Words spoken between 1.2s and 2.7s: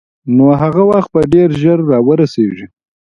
ډېر ژر را ورسېږي.